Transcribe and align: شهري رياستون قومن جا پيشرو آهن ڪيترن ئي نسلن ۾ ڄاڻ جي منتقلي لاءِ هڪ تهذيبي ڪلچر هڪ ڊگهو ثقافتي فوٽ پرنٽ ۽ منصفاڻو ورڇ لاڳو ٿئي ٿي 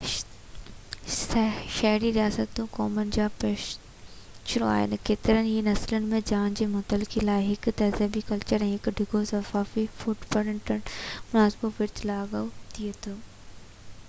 شهري 1.75 2.09
رياستون 2.13 2.69
قومن 2.77 3.11
جا 3.17 3.25
پيشرو 3.43 4.69
آهن 4.69 4.95
ڪيترن 5.09 5.49
ئي 5.51 5.59
نسلن 5.67 6.07
۾ 6.13 6.21
ڄاڻ 6.31 6.57
جي 6.61 6.67
منتقلي 6.71 7.23
لاءِ 7.29 7.43
هڪ 7.49 7.73
تهذيبي 7.83 8.23
ڪلچر 8.31 8.65
هڪ 8.71 8.93
ڊگهو 9.01 9.21
ثقافتي 9.33 9.83
فوٽ 9.99 10.25
پرنٽ 10.33 10.71
۽ 10.77 10.79
منصفاڻو 11.35 11.71
ورڇ 11.81 12.01
لاڳو 12.13 12.41
ٿئي 12.79 12.95
ٿي 13.05 13.15